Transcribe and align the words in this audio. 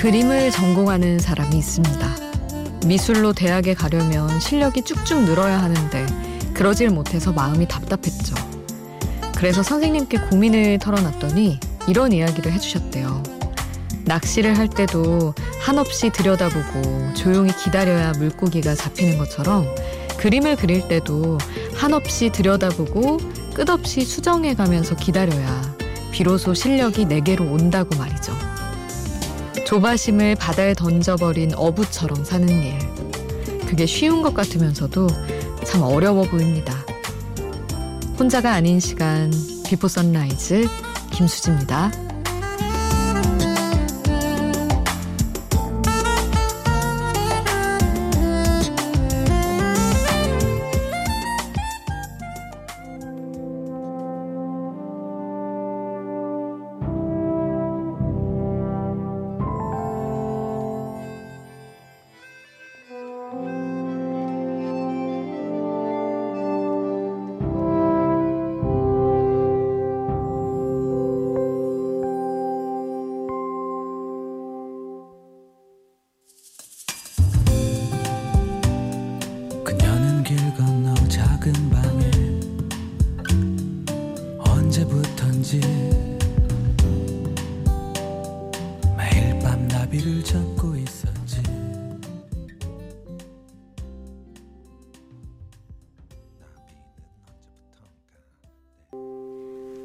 그림을 0.00 0.50
전공하는 0.50 1.18
사람이 1.18 1.58
있습니다. 1.58 2.08
미술로 2.86 3.34
대학에 3.34 3.74
가려면 3.74 4.40
실력이 4.40 4.80
쭉쭉 4.80 5.24
늘어야 5.24 5.60
하는데 5.60 6.06
그러질 6.54 6.88
못해서 6.88 7.34
마음이 7.34 7.68
답답했죠. 7.68 8.34
그래서 9.36 9.62
선생님께 9.62 10.20
고민을 10.30 10.78
털어놨더니 10.78 11.60
이런 11.86 12.12
이야기를 12.12 12.50
해주셨대요. 12.50 13.22
낚시를 14.06 14.56
할 14.56 14.68
때도 14.68 15.34
한없이 15.60 16.08
들여다보고 16.08 17.12
조용히 17.12 17.54
기다려야 17.54 18.12
물고기가 18.12 18.74
잡히는 18.74 19.18
것처럼 19.18 19.66
그림을 20.16 20.56
그릴 20.56 20.88
때도 20.88 21.36
한없이 21.74 22.30
들여다보고 22.30 23.18
끝없이 23.52 24.00
수정해 24.06 24.54
가면서 24.54 24.96
기다려야 24.96 25.76
비로소 26.10 26.54
실력이 26.54 27.04
내게로 27.04 27.44
온다고 27.44 27.98
말이죠. 27.98 28.59
조바심을 29.70 30.34
바다에 30.34 30.74
던져버린 30.74 31.54
어부처럼 31.54 32.24
사는 32.24 32.48
일. 32.48 32.76
그게 33.68 33.86
쉬운 33.86 34.20
것 34.20 34.34
같으면서도 34.34 35.06
참 35.64 35.82
어려워 35.82 36.24
보입니다. 36.24 36.74
혼자가 38.18 38.52
아닌 38.52 38.80
시간, 38.80 39.30
Before 39.64 39.86
Sunrise, 39.86 40.66
김수지입니다. 41.12 41.92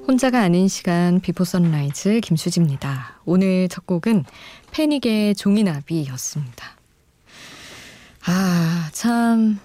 혼자가 0.08 0.42
아닌 0.44 0.68
시간 0.68 1.20
Before 1.20 1.44
Sunrise 1.44 2.20
김수지입니다. 2.20 3.20
오늘 3.26 3.68
첫 3.68 3.88
곡은 3.88 4.26
패닉의 4.72 5.34
종이나비였습니다. 5.34 6.78
아, 8.28 8.90
참 8.94 9.60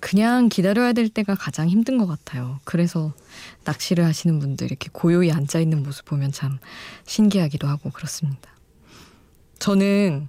그냥 0.00 0.48
기다려야 0.48 0.92
될 0.92 1.08
때가 1.08 1.36
가장 1.36 1.68
힘든 1.68 1.98
것 1.98 2.06
같아요. 2.06 2.58
그래서 2.64 3.14
낚시를 3.64 4.04
하시는 4.04 4.40
분들 4.40 4.66
이렇게 4.66 4.88
고요히 4.92 5.30
앉아 5.30 5.60
있는 5.60 5.84
모습 5.84 6.04
보면 6.06 6.32
참 6.32 6.58
신기하기도 7.06 7.68
하고 7.68 7.90
그렇습니다. 7.90 8.53
저는 9.64 10.28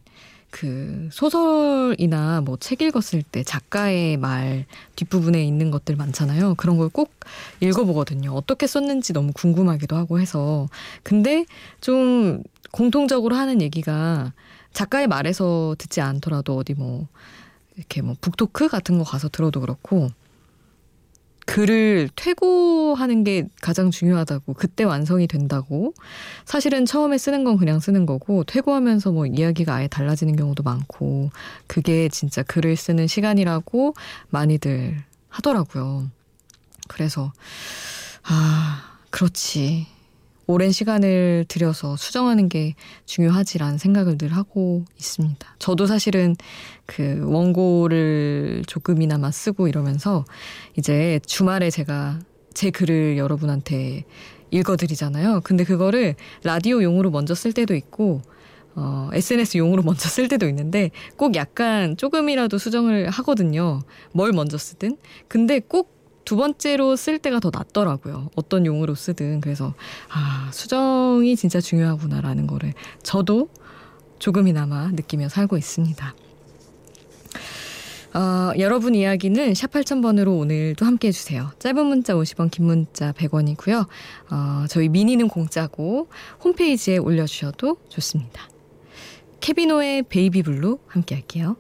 그 0.50 1.10
소설이나 1.12 2.40
뭐 2.40 2.56
책 2.56 2.82
읽었을 2.82 3.22
때 3.22 3.44
작가의 3.44 4.16
말 4.16 4.66
뒷부분에 4.96 5.44
있는 5.44 5.72
것들 5.72 5.98
많잖아요. 5.98 6.56
그런 6.56 6.78
걸 6.78 6.88
꼭 6.90 7.12
읽어보거든요. 7.60 8.32
어떻게 8.32 8.66
썼는지 8.66 9.12
너무 9.12 9.34
궁금하기도 9.34 9.94
하고 9.98 10.22
해서. 10.22 10.70
근데 11.04 11.46
좀 11.82 12.44
공통적으로 12.72 13.36
하는 13.36 13.62
얘기가 13.62 14.32
작가의 14.72 15.08
말에서 15.08 15.76
듣지 15.78 16.00
않더라도 16.00 16.56
어디 16.56 16.74
뭐 16.74 17.10
이렇게 17.76 18.02
뭐 18.02 18.16
북토크 18.22 18.70
같은 18.70 18.98
거 18.98 19.04
가서 19.04 19.28
들어도 19.28 19.60
그렇고 19.60 20.12
글을 21.46 22.10
퇴고하는 22.16 23.24
게 23.24 23.48
가장 23.62 23.92
중요하다고. 23.92 24.54
그때 24.54 24.84
완성이 24.84 25.28
된다고. 25.28 25.94
사실은 26.44 26.86
처음에 26.86 27.18
쓰는 27.18 27.44
건 27.44 27.58
그냥 27.58 27.80
쓰는 27.80 28.06
거고 28.06 28.44
퇴고하면서 28.44 29.12
뭐 29.12 29.26
이야기가 29.26 29.74
아예 29.74 29.88
달라지는 29.88 30.36
경우도 30.36 30.64
많고 30.64 31.30
그게 31.68 32.10
진짜 32.10 32.44
글을 32.44 32.76
쓰는 32.76 33.08
시간이라고 33.08 33.94
많이들 34.30 35.04
하더라고요. 35.30 36.10
그래서 36.88 37.32
아 38.24 38.98
그렇지 39.10 39.88
오랜 40.48 40.72
시간을 40.72 41.46
들여서 41.48 41.96
수정하는 41.98 42.50
게 42.50 42.76
중요하지라는 43.06 43.78
생각을 43.78 44.18
늘 44.18 44.34
하고 44.34 44.86
있습니다. 44.98 45.56
저도 45.60 45.88
사실은 45.88 46.36
그 46.86 47.22
원고를 47.26 48.64
조금이나마 48.68 49.32
쓰고 49.32 49.68
이러면서 49.68 50.26
이제 50.78 51.20
주말에 51.26 51.70
제가 51.70 52.20
제 52.54 52.70
글을 52.70 53.18
여러분한테 53.18 54.06
읽어드리잖아요. 54.52 55.42
근데 55.44 55.64
그거를 55.64 56.16
라디오 56.44 56.82
용으로 56.84 57.10
먼저 57.12 57.34
쓸 57.36 57.52
때도 57.52 57.76
있고 57.76 58.22
어, 58.76 59.10
SNS 59.14 59.58
용으로 59.58 59.84
먼저 59.84 60.10
쓸 60.10 60.28
때도 60.28 60.48
있는데 60.50 60.92
꼭 61.16 61.36
약간 61.36 61.96
조금이라도 61.98 62.58
수정을 62.58 63.10
하거든요. 63.10 63.82
뭘 64.12 64.32
먼저 64.32 64.58
쓰든. 64.58 64.98
근데 65.28 65.60
꼭 65.60 65.95
두 66.26 66.36
번째로 66.36 66.96
쓸 66.96 67.20
때가 67.20 67.40
더 67.40 67.52
낫더라고요. 67.54 68.30
어떤 68.36 68.66
용으로 68.66 68.96
쓰든. 68.96 69.42
그래서, 69.42 69.74
아, 70.10 70.50
수정이 70.52 71.36
진짜 71.36 71.62
중요하구나라는 71.62 72.48
거를 72.48 72.74
저도 73.04 73.50
조금이나마 74.20 74.88
느끼며 74.88 75.30
살고 75.30 75.58
있습니다. 75.58 76.16
어, 78.16 78.54
여러분 78.60 78.96
이야기는 78.96 79.54
샵 79.56 79.72
8000번으로 79.72 80.40
오늘도 80.40 80.86
함께 80.86 81.10
해주세요. 81.10 81.52
짧은 81.60 81.86
문자 81.86 82.14
50원, 82.14 82.50
긴 82.50 82.66
문자 82.66 83.12
100원이고요. 83.12 83.88
어, 84.32 84.66
저희 84.70 84.88
미니는 84.88 85.28
공짜고 85.28 86.08
홈페이지에 86.42 86.98
올려주셔도 86.98 87.76
좋습니다. 87.90 88.48
케비노의 89.42 90.04
베이비 90.04 90.44
블루 90.44 90.80
함께 90.88 91.16
할게요. 91.16 91.58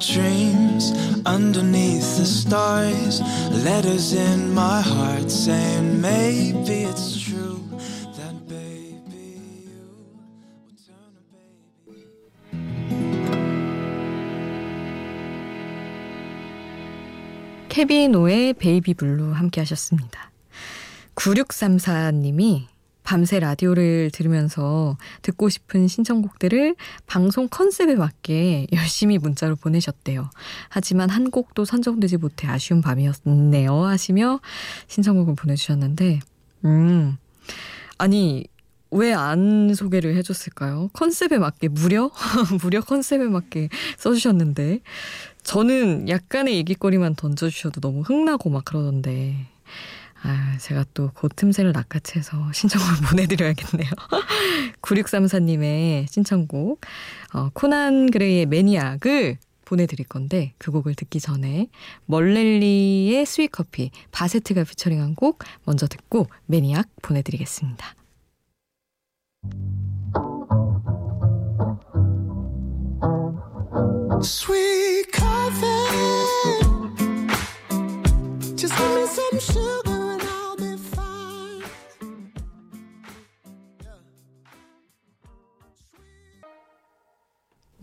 Dreams 0.00 0.92
underneath 1.26 2.16
the 2.16 2.24
stars. 2.24 3.20
Letters 3.64 4.12
in 4.12 4.54
my 4.54 4.80
heart 4.80 5.30
saying 5.30 6.00
maybe 6.00 6.84
it's 6.84 7.20
true 7.20 7.60
that 8.16 8.34
baby 8.48 9.40
you 9.66 9.82
will 10.64 10.76
turn 10.86 11.12
a 11.16 11.24
baby. 11.32 12.06
케빈오의 17.68 18.54
Baby 18.54 18.94
Blue 18.94 19.32
함께 19.32 19.60
하셨습니다. 19.60 20.30
9634님이 21.14 22.66
밤새 23.08 23.40
라디오를 23.40 24.10
들으면서 24.12 24.98
듣고 25.22 25.48
싶은 25.48 25.88
신청곡들을 25.88 26.76
방송 27.06 27.48
컨셉에 27.48 27.94
맞게 27.94 28.66
열심히 28.74 29.16
문자로 29.16 29.56
보내셨대요. 29.56 30.28
하지만 30.68 31.08
한 31.08 31.30
곡도 31.30 31.64
선정되지 31.64 32.18
못해 32.18 32.48
아쉬운 32.48 32.82
밤이었네요. 32.82 33.82
하시며 33.82 34.40
신청곡을 34.88 35.36
보내주셨는데, 35.36 36.20
음, 36.66 37.16
아니, 37.96 38.44
왜 38.90 39.14
안 39.14 39.72
소개를 39.74 40.14
해줬을까요? 40.16 40.90
컨셉에 40.92 41.38
맞게, 41.38 41.68
무려? 41.68 42.10
무려 42.60 42.82
컨셉에 42.82 43.24
맞게 43.24 43.70
써주셨는데, 43.96 44.80
저는 45.44 46.10
약간의 46.10 46.56
얘기거리만 46.56 47.14
던져주셔도 47.14 47.80
너무 47.80 48.02
흥나고 48.02 48.50
막 48.50 48.66
그러던데, 48.66 49.46
아, 50.22 50.56
제가 50.58 50.84
또그 50.94 51.28
틈새를 51.34 51.72
낚아채서 51.72 52.52
신청곡을 52.52 52.94
보내드려야겠네요. 53.08 53.90
9634님의 54.82 56.10
신청곡, 56.10 56.80
어, 57.34 57.50
코난 57.52 58.10
그레이의 58.10 58.46
매니악을 58.46 59.38
보내드릴 59.64 60.06
건데, 60.06 60.54
그 60.58 60.70
곡을 60.70 60.94
듣기 60.94 61.20
전에 61.20 61.68
멀렐리의 62.06 63.26
스윗커피, 63.26 63.90
바세트가 64.12 64.64
피처링한 64.64 65.14
곡 65.14 65.40
먼저 65.64 65.86
듣고 65.86 66.26
매니악 66.46 66.88
보내드리겠습니다. 67.02 67.94
Sweet. 74.20 74.88
Just 78.58 78.76
give 78.76 78.90
me 78.90 79.06
some 79.06 79.38
sugar 79.38 79.67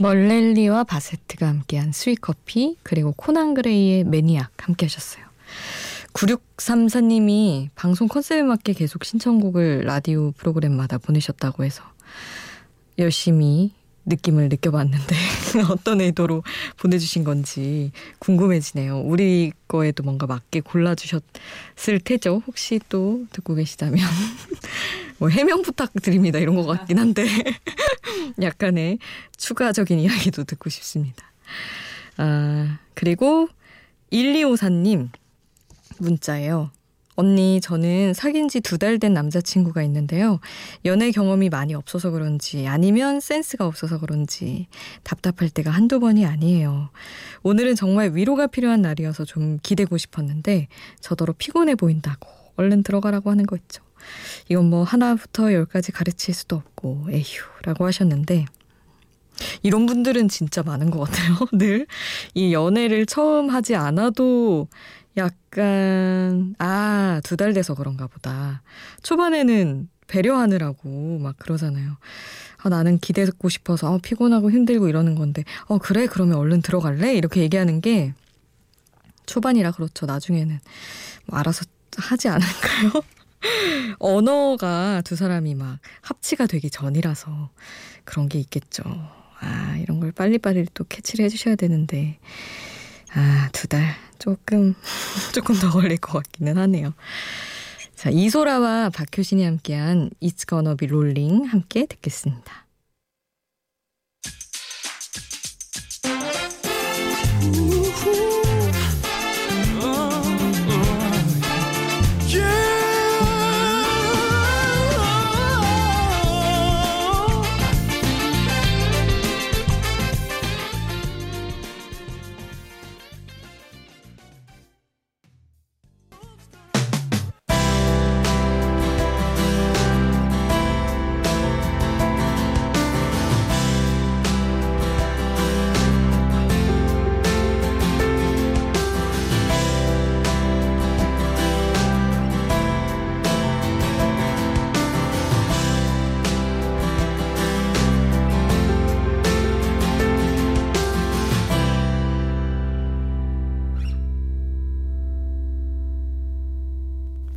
멀렐리와 0.06 0.84
바세트가 0.84 1.48
함께한 1.48 1.92
스윗커피 1.92 2.78
그리고 2.84 3.12
코난 3.18 3.56
그레이의 3.56 4.04
매니악 4.04 4.52
함께 4.58 4.86
하셨어요. 4.86 5.26
9634님이 6.14 7.70
방송 7.74 8.08
컨셉에 8.08 8.44
맞게 8.44 8.74
계속 8.74 9.04
신청곡을 9.04 9.82
라디오 9.86 10.32
프로그램마다 10.34 11.00
보내셨다고 11.00 11.64
해서 11.64 11.84
열심히 13.00 13.74
느낌을 14.06 14.50
느껴봤는데 14.50 15.16
어떤 15.72 16.02
의도로 16.02 16.44
보내주신 16.78 17.24
건지 17.24 17.92
궁금해지네요. 18.20 19.02
우리 19.02 19.54
거에도 19.68 20.04
뭔가 20.04 20.28
맞게 20.28 20.60
골라주셨을 20.60 22.00
테죠. 22.04 22.44
혹시 22.46 22.80
또 22.90 23.26
듣고 23.32 23.56
계시다면 23.56 23.98
뭐 25.18 25.30
해명 25.30 25.62
부탁드립니다. 25.62 26.40
이런 26.40 26.56
것 26.56 26.66
같긴 26.66 27.00
한데 27.00 27.26
약간의 28.42 29.00
추가적인 29.38 30.00
이야기도 30.00 30.44
듣고 30.44 30.70
싶습니다. 30.70 31.32
아 32.18 32.80
그리고 32.94 33.48
1254님 34.12 35.10
문자예요. 36.00 36.72
언니, 37.18 37.62
저는 37.62 38.14
사귄 38.14 38.50
지 38.50 38.60
두 38.60 38.78
달 38.78 39.00
된 39.00 39.14
남자친구가 39.14 39.82
있는데요. 39.84 40.42
연애 40.84 41.12
경험이 41.12 41.48
많이 41.48 41.74
없어서 41.74 42.12
그런지 42.12 42.68
아니면 42.68 43.22
센스가 43.22 43.66
없어서 43.66 44.00
그런지 44.02 44.68
답답할 45.04 45.50
때가 45.50 45.72
한두 45.72 46.02
번이 46.02 46.26
아니에요. 46.26 46.90
오늘은 47.44 47.76
정말 47.76 48.12
위로가 48.14 48.48
필요한 48.48 48.82
날이어서 48.82 49.24
좀 49.24 49.60
기대고 49.64 49.96
싶었는데 49.98 50.68
저더러 51.00 51.34
피곤해 51.38 51.76
보인다고 51.76 52.28
얼른 52.58 52.84
들어가라고 52.84 53.30
하는 53.32 53.46
거 53.46 53.56
있죠. 53.56 53.82
이건 54.50 54.70
뭐 54.70 54.84
하나부터 54.84 55.54
열까지 55.54 55.92
가르칠 55.92 56.34
수도 56.34 56.56
없고 56.58 57.08
에휴라고 57.12 57.86
하셨는데 57.86 58.46
이런 59.64 59.86
분들은 59.86 60.30
진짜 60.30 60.64
많은 60.64 60.92
것 60.92 61.00
같아요. 61.02 61.36
늘 61.54 61.88
이 62.34 62.54
연애를 62.54 63.06
처음 63.06 63.50
하지 63.50 63.76
않아도 63.76 64.68
약간 65.18 66.56
아 66.60 67.20
두 67.24 67.36
달 67.38 67.54
돼서 67.54 67.74
그런가 67.76 68.08
보다. 68.08 68.62
초반에는 69.04 69.90
배려하느라고 70.08 71.20
막 71.20 71.38
그러잖아요. 71.40 71.98
아, 72.64 72.70
나는 72.70 72.98
기대고 73.00 73.50
싶어서 73.50 73.94
아, 73.94 74.00
피곤하고 74.02 74.52
힘들고 74.52 74.88
이러는 74.88 75.16
건데 75.16 75.44
어 75.68 75.78
그래 75.78 76.08
그러면 76.08 76.38
얼른 76.38 76.62
들어갈래 76.62 77.14
이렇게 77.16 77.42
얘기하는 77.42 77.82
게 77.82 78.14
초반이라 79.26 79.72
그렇죠. 79.72 80.06
나중에는 80.06 80.60
뭐 81.28 81.40
알아서 81.40 81.66
하지 81.98 82.28
않을까요? 82.30 82.92
언어가 84.00 85.02
두 85.04 85.16
사람이 85.16 85.56
막 85.56 85.80
합치가 86.02 86.48
되기 86.48 86.70
전이라서 86.70 87.50
그런 88.04 88.30
게 88.30 88.40
있겠죠. 88.40 88.84
아 89.40 89.78
이런 89.78 90.00
걸 90.00 90.12
빨리빨리 90.12 90.68
또 90.74 90.84
캐치를 90.86 91.26
해주셔야 91.26 91.56
되는데 91.56 92.20
아, 93.16 93.50
두 93.54 93.68
달. 93.68 93.96
조금, 94.20 94.76
조금 95.34 95.56
더 95.56 95.70
걸릴 95.70 95.98
것 95.98 96.24
같기는 96.24 96.58
하네요. 96.58 96.94
자, 97.96 98.10
이소라와 98.10 98.90
박효신이 98.90 99.44
함께한 99.44 100.12
It's 100.22 100.48
Gonna 100.48 100.76
Be 100.76 100.88
Rolling 100.88 101.48
함께 101.48 101.86
듣겠습니다. 101.86 102.65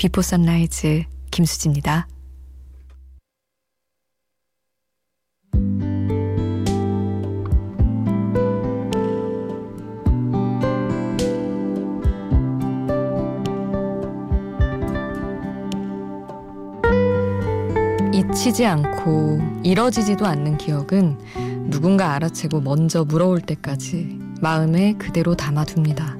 Before 0.08 0.22
Sunrise 0.22 1.04
김수지입니다. 1.30 2.08
잊히지 18.14 18.64
않고 18.64 19.40
이뤄지지도 19.62 20.24
않는 20.24 20.56
기억은 20.56 21.18
누군가 21.68 22.14
알아채고 22.14 22.62
먼저 22.62 23.04
물어올 23.04 23.42
때까지 23.42 24.18
마음에 24.40 24.94
그대로 24.94 25.34
담아둡니다. 25.34 26.16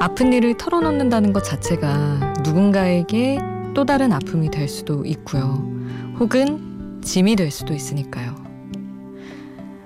아픈 0.00 0.32
일을 0.32 0.56
털어놓는다는 0.56 1.34
것 1.34 1.44
자체가 1.44 2.31
누군가에게 2.42 3.38
또 3.74 3.84
다른 3.84 4.12
아픔이 4.12 4.50
될 4.50 4.68
수도 4.68 5.04
있고요. 5.04 5.64
혹은 6.18 7.00
짐이 7.02 7.36
될 7.36 7.50
수도 7.50 7.72
있으니까요. 7.72 8.34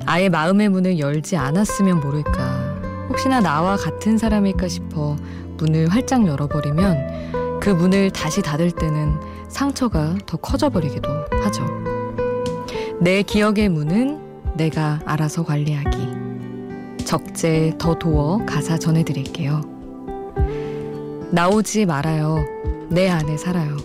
아예 0.07 0.29
마음의 0.29 0.69
문을 0.69 0.99
열지 0.99 1.37
않았으면 1.37 2.01
모를까. 2.01 2.77
혹시나 3.09 3.41
나와 3.41 3.77
같은 3.77 4.19
사람일까 4.19 4.69
싶어 4.69 5.17
문을 5.59 5.89
활짝 5.89 6.27
열어버리면 6.27 7.61
그 7.61 7.71
문을 7.71 8.11
다시 8.11 8.43
닫을 8.43 8.71
때는 8.71 9.15
상처가 9.49 10.15
더 10.27 10.37
커져버리기도 10.37 11.09
하죠. 11.43 11.65
내 13.01 13.23
기억의 13.23 13.69
문은 13.69 14.55
내가 14.57 15.01
알아서 15.05 15.45
관리하기. 15.45 17.05
적재 17.05 17.75
더 17.79 17.95
도어 17.95 18.45
가사 18.47 18.79
전해드릴게요. 18.79 19.76
나오지 21.37 21.85
말아요. 21.85 22.47
내 22.89 23.11
안에 23.11 23.37
살아요. 23.37 23.77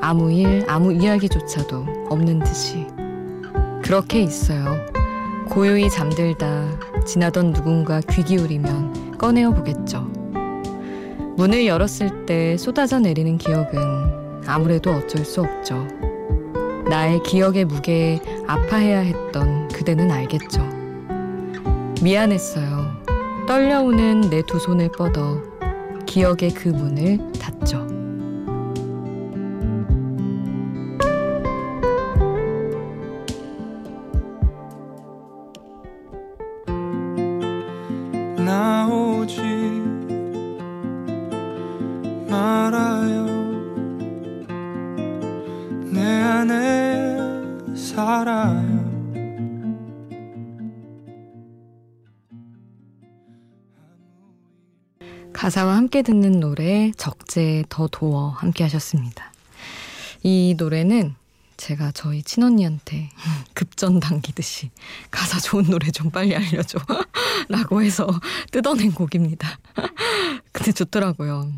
아무 0.00 0.32
일, 0.32 0.64
아무 0.68 0.92
이야기조차도 0.92 2.08
없는 2.08 2.40
듯이. 2.40 2.84
그렇게 3.80 4.20
있어요. 4.22 4.76
고요히 5.48 5.88
잠들다 5.88 7.04
지나던 7.06 7.52
누군가 7.52 8.00
귀 8.10 8.24
기울이면 8.24 9.18
꺼내어 9.18 9.52
보겠죠. 9.52 10.00
문을 11.36 11.64
열었을 11.68 12.26
때 12.26 12.56
쏟아져 12.56 12.98
내리는 12.98 13.38
기억은 13.38 14.42
아무래도 14.48 14.90
어쩔 14.90 15.24
수 15.24 15.42
없죠. 15.42 15.86
나의 16.88 17.22
기억의 17.22 17.66
무게에 17.66 18.20
아파해야 18.48 18.98
했던 18.98 19.68
그대는 19.68 20.10
알겠죠. 20.10 20.68
미안했어요. 22.02 22.96
떨려오는 23.46 24.22
내 24.22 24.42
두 24.42 24.58
손을 24.58 24.90
뻗어 24.90 25.40
기억의 26.10 26.50
그 26.54 26.68
문을 26.68 27.18
닫죠. 27.38 27.86
내 45.92 46.22
안에 46.22 47.16
살아 47.74 48.69
가사와 55.40 55.74
함께 55.74 56.02
듣는 56.02 56.38
노래 56.38 56.92
적재 56.98 57.64
더 57.70 57.88
도어 57.88 58.28
함께 58.28 58.62
하셨습니다. 58.64 59.32
이 60.22 60.54
노래는 60.58 61.14
제가 61.56 61.92
저희 61.92 62.22
친언니한테 62.22 63.08
급전 63.54 64.00
당기듯이 64.00 64.68
가사 65.10 65.40
좋은 65.40 65.64
노래 65.64 65.90
좀 65.92 66.10
빨리 66.10 66.36
알려줘. 66.36 66.78
라고 67.48 67.80
해서 67.80 68.06
뜯어낸 68.52 68.92
곡입니다. 68.92 69.58
근데 70.52 70.72
좋더라고요. 70.72 71.50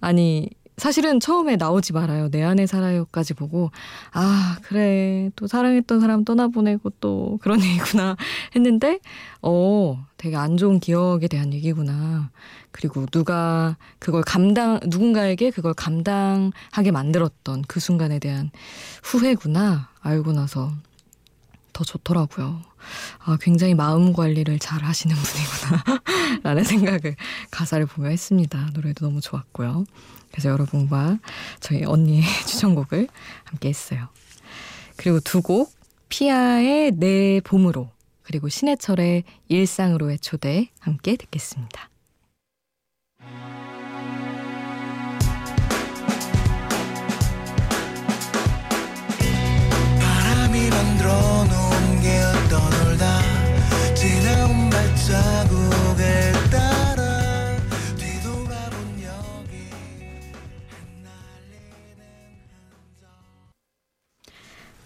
아니, 0.00 0.50
사실은 0.76 1.20
처음에 1.20 1.56
나오지 1.56 1.92
말아요. 1.92 2.30
내 2.30 2.42
안에 2.42 2.66
살아요까지 2.66 3.34
보고, 3.34 3.70
아, 4.12 4.58
그래. 4.62 5.30
또 5.36 5.46
사랑했던 5.46 6.00
사람 6.00 6.24
떠나보내고 6.24 6.90
또 7.00 7.38
그런 7.42 7.60
얘기구나 7.62 8.16
했는데, 8.56 8.98
어, 9.40 10.04
되게 10.16 10.36
안 10.36 10.56
좋은 10.56 10.80
기억에 10.80 11.28
대한 11.28 11.52
얘기구나. 11.52 12.30
그리고 12.72 13.06
누가 13.06 13.76
그걸 14.00 14.22
감당, 14.22 14.80
누군가에게 14.86 15.50
그걸 15.50 15.74
감당하게 15.74 16.90
만들었던 16.92 17.62
그 17.68 17.78
순간에 17.78 18.18
대한 18.18 18.50
후회구나. 19.04 19.90
알고 20.00 20.32
나서 20.32 20.72
더 21.72 21.84
좋더라고요. 21.84 22.62
아, 23.24 23.38
굉장히 23.40 23.74
마음 23.74 24.12
관리를 24.12 24.58
잘 24.58 24.82
하시는 24.82 25.14
분이구나. 25.16 26.02
라는 26.42 26.64
생각을 26.64 27.16
가사를 27.50 27.86
보며 27.86 28.08
했습니다. 28.08 28.70
노래도 28.74 29.06
너무 29.06 29.20
좋았고요. 29.20 29.84
그래서 30.34 30.48
여러분과 30.48 31.20
저희 31.60 31.84
언니의 31.84 32.24
추천곡을 32.44 33.06
함께 33.44 33.68
했어요. 33.68 34.08
그리고 34.96 35.20
두 35.20 35.42
곡, 35.42 35.72
피아의 36.08 36.90
내 36.96 37.40
봄으로, 37.44 37.88
그리고 38.24 38.48
신해철의 38.48 39.22
일상으로의 39.46 40.18
초대 40.18 40.70
함께 40.80 41.14
듣겠습니다. 41.14 41.88
바람이 50.00 50.68
만들어 50.68 51.12
놓은 51.44 52.00
게 52.02 52.20
떠돌다 52.50 53.20
지나온 53.94 54.68
발자 54.68 55.43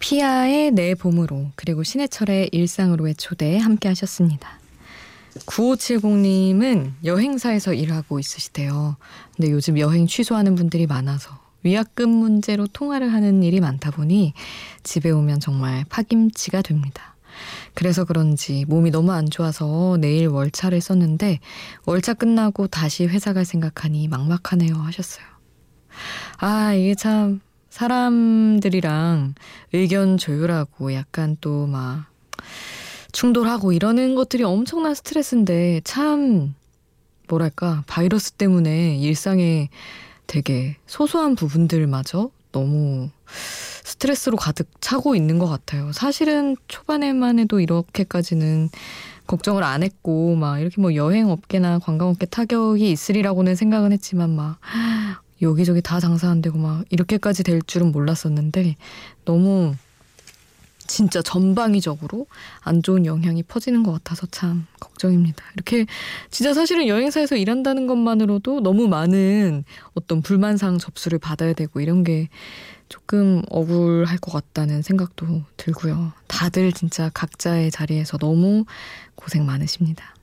피아의 0.09 0.71
내 0.71 0.95
봄으로 0.95 1.51
그리고 1.55 1.83
신해철의 1.83 2.49
일상으로의 2.51 3.13
초대 3.13 3.59
함께 3.59 3.89
하셨습니다. 3.89 4.59
9570님은 5.45 6.93
여행사에서 7.03 7.75
일하고 7.75 8.17
있으시대요. 8.17 8.97
근데 9.35 9.51
요즘 9.51 9.77
여행 9.77 10.07
취소하는 10.07 10.55
분들이 10.55 10.87
많아서 10.87 11.39
위약금 11.61 12.09
문제로 12.09 12.65
통화를 12.65 13.13
하는 13.13 13.43
일이 13.43 13.59
많다 13.59 13.91
보니 13.91 14.33
집에 14.81 15.11
오면 15.11 15.41
정말 15.41 15.85
파김치가 15.89 16.63
됩니다. 16.63 17.15
그래서 17.75 18.03
그런지 18.03 18.65
몸이 18.67 18.89
너무 18.89 19.11
안 19.11 19.29
좋아서 19.29 19.95
내일 20.01 20.25
월차를 20.25 20.81
썼는데 20.81 21.37
월차 21.85 22.15
끝나고 22.15 22.65
다시 22.65 23.05
회사 23.05 23.33
갈 23.33 23.45
생각하니 23.45 24.07
막막하네요 24.07 24.73
하셨어요. 24.73 25.23
아, 26.39 26.73
이게 26.73 26.95
참 26.95 27.41
사람들이랑 27.69 29.35
의견 29.73 30.17
조율하고 30.17 30.93
약간 30.93 31.37
또 31.41 31.67
막 31.67 32.05
충돌하고 33.11 33.71
이러는 33.73 34.15
것들이 34.15 34.43
엄청난 34.43 34.93
스트레스인데 34.93 35.81
참 35.83 36.53
뭐랄까 37.27 37.83
바이러스 37.87 38.33
때문에 38.33 38.97
일상에 38.97 39.69
되게 40.27 40.77
소소한 40.85 41.35
부분들마저 41.35 42.29
너무 42.51 43.09
스트레스로 43.83 44.37
가득 44.37 44.69
차고 44.79 45.15
있는 45.15 45.39
것 45.39 45.47
같아요. 45.47 45.91
사실은 45.91 46.55
초반에만 46.67 47.39
해도 47.39 47.59
이렇게까지는 47.59 48.69
걱정을 49.27 49.63
안 49.63 49.83
했고 49.83 50.35
막 50.35 50.59
이렇게 50.59 50.81
뭐 50.81 50.95
여행 50.95 51.29
업계나 51.29 51.79
관광 51.79 52.09
업계 52.09 52.25
타격이 52.25 52.91
있으리라고는 52.91 53.55
생각은 53.55 53.91
했지만 53.91 54.35
막 54.35 54.59
여기저기 55.41 55.81
다 55.81 55.99
장사 55.99 56.29
안 56.29 56.41
되고 56.41 56.57
막 56.57 56.85
이렇게까지 56.89 57.43
될 57.43 57.61
줄은 57.61 57.91
몰랐었는데 57.91 58.75
너무 59.25 59.73
진짜 60.89 61.21
전방위적으로 61.21 62.25
안 62.61 62.81
좋은 62.81 63.05
영향이 63.05 63.43
퍼지는 63.43 63.83
것 63.83 63.91
같아서 63.91 64.25
참 64.31 64.65
걱정입니다. 64.79 65.43
이렇게 65.53 65.85
진짜 66.31 66.53
사실은 66.53 66.87
여행사에서 66.87 67.35
일한다는 67.35 67.85
것만으로도 67.85 68.61
너무 68.61 68.87
많은 68.87 69.63
어떤 69.93 70.21
불만사항 70.21 70.79
접수를 70.79 71.19
받아야 71.19 71.53
되고 71.53 71.79
이런 71.79 72.03
게 72.03 72.27
조금 72.89 73.43
억울할 73.49 74.17
것 74.17 74.31
같다는 74.31 74.81
생각도 74.81 75.43
들고요. 75.57 76.11
다들 76.27 76.73
진짜 76.73 77.11
각자의 77.13 77.69
자리에서 77.69 78.17
너무 78.17 78.65
고생 79.13 79.45
많으십니다. 79.45 80.15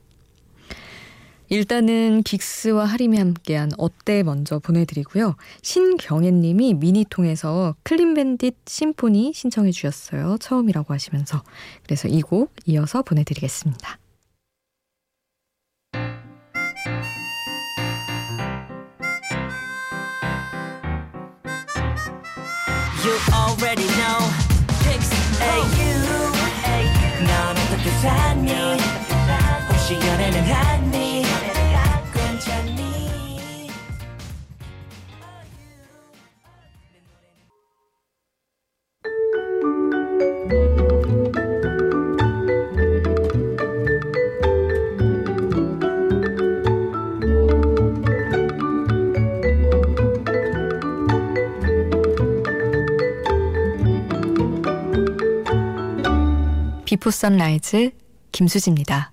일단은 1.49 2.23
긱스와 2.25 2.85
하림이 2.85 3.19
함께한 3.19 3.71
어때 3.79 4.23
먼저 4.23 4.59
보내드리고요. 4.59 5.37
신경애님이 5.63 6.75
미니통에서 6.75 7.77
클린밴딧 7.83 8.57
심포니 8.67 9.33
신청해 9.35 9.71
주셨어요. 9.71 10.37
처음이라고 10.41 10.93
하시면서 10.93 11.43
그래서 11.85 12.09
이 12.09 12.21
곡 12.21 12.53
이어서 12.67 13.03
보내드리겠습니다. 13.03 13.99
샀니 28.03 28.53
혹시 29.69 29.95
연애는 29.95 30.45
했니 30.45 31.06
비포 57.07 57.13
선라이즈 57.13 57.93
김수지입니다. 58.33 59.13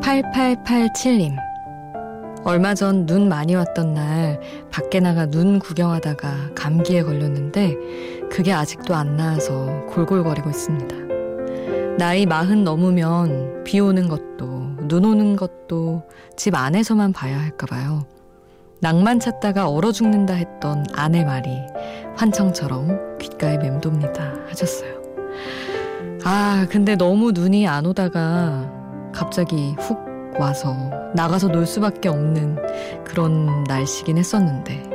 팔팔팔칠님 0.00 1.49
얼마 2.44 2.74
전 2.74 3.06
눈 3.06 3.28
많이 3.28 3.54
왔던 3.54 3.94
날 3.94 4.40
밖에 4.70 5.00
나가 5.00 5.26
눈 5.26 5.58
구경하다가 5.58 6.54
감기에 6.54 7.02
걸렸는데 7.02 7.76
그게 8.30 8.52
아직도 8.52 8.94
안 8.94 9.16
나아서 9.16 9.84
골골거리고 9.88 10.48
있습니다. 10.48 10.96
나이 11.98 12.24
마흔 12.24 12.64
넘으면 12.64 13.62
비 13.64 13.78
오는 13.80 14.08
것도 14.08 14.48
눈 14.88 15.04
오는 15.04 15.36
것도 15.36 16.02
집 16.36 16.54
안에서만 16.54 17.12
봐야 17.12 17.38
할까 17.38 17.66
봐요. 17.66 18.06
낭만 18.80 19.20
찾다가 19.20 19.68
얼어 19.68 19.92
죽는다 19.92 20.32
했던 20.34 20.86
아내 20.94 21.24
말이 21.24 21.50
환청처럼 22.16 23.18
귓가에 23.18 23.58
맴돕니다 23.58 24.34
하셨어요. 24.48 25.00
아, 26.24 26.66
근데 26.70 26.96
너무 26.96 27.32
눈이 27.32 27.66
안 27.68 27.84
오다가 27.84 28.70
갑자기 29.12 29.74
훅 29.78 30.09
와서 30.40 30.74
나가서 31.14 31.48
놀 31.48 31.66
수밖에 31.66 32.08
없는 32.08 32.56
그런 33.04 33.64
날씨긴 33.64 34.16
했었는데 34.18 34.88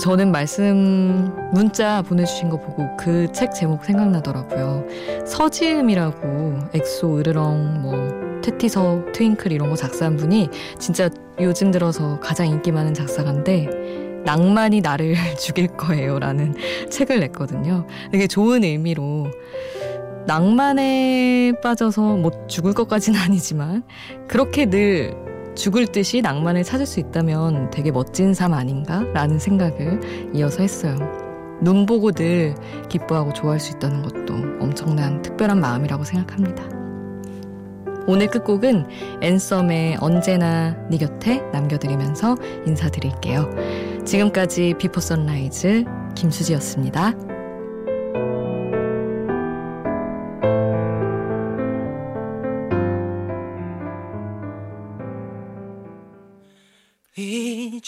저는 0.00 0.30
말씀 0.30 1.34
문자 1.52 2.00
보내주신 2.02 2.48
거 2.48 2.60
보고 2.60 2.96
그 2.96 3.26
책 3.32 3.52
제목 3.52 3.84
생각나더라고요. 3.84 4.84
서지음이라고 5.26 6.58
엑소 6.74 7.18
으르렁 7.18 7.82
뭐 7.82 8.40
태티서 8.40 9.06
Twinkle 9.12 9.50
이런 9.50 9.68
거 9.68 9.74
작사한 9.76 10.16
분이 10.16 10.48
진짜 10.78 11.10
요즘 11.40 11.72
들어서 11.72 12.20
가장 12.20 12.46
인기 12.46 12.70
많은 12.70 12.94
작사가인데 12.94 13.68
낭만이 14.24 14.80
나를 14.80 15.16
죽일 15.40 15.66
거예요라는 15.68 16.54
책을 16.88 17.18
냈거든요. 17.20 17.86
되게 18.12 18.26
좋은 18.28 18.62
의미로 18.62 19.26
낭만에 20.26 21.52
빠져서 21.62 22.16
뭐 22.16 22.30
죽을 22.46 22.72
것까지는 22.72 23.18
아니지만 23.20 23.82
그렇게 24.28 24.66
늘 24.66 25.14
죽을 25.54 25.86
듯이 25.86 26.22
낭만을 26.22 26.64
찾을 26.64 26.86
수 26.86 27.00
있다면 27.00 27.70
되게 27.70 27.90
멋진 27.90 28.34
삶 28.34 28.54
아닌가? 28.54 29.04
라는 29.12 29.38
생각을 29.38 30.32
이어서 30.34 30.62
했어요. 30.62 30.96
눈 31.60 31.84
보고 31.84 32.12
늘 32.12 32.54
기뻐하고 32.88 33.32
좋아할 33.32 33.60
수 33.60 33.76
있다는 33.76 34.02
것도 34.02 34.34
엄청난 34.60 35.20
특별한 35.22 35.60
마음이라고 35.60 36.04
생각합니다. 36.04 36.80
오늘 38.06 38.28
끝곡은 38.28 38.86
앤썸의 39.20 39.98
언제나 40.00 40.74
네 40.88 40.96
곁에 40.96 41.42
남겨드리면서 41.52 42.36
인사드릴게요. 42.66 43.50
지금까지 44.04 44.74
Before 44.78 45.00
Sunrise 45.00 45.84
김수지였습니다. 46.14 47.29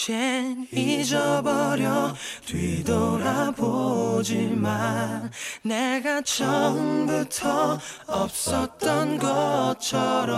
이젠 0.03 0.67
잊어버려. 0.73 2.13
뒤돌아보지만 2.45 3.21
내가 5.61 6.19
처음부터 6.21 7.79
없었던 8.07 9.17
것처럼 9.17 10.33